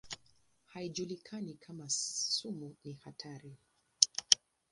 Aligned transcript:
Haijulikani 0.65 1.53
kama 1.53 1.89
sumu 1.89 2.75
ni 2.83 2.93
hatari. 2.93 3.57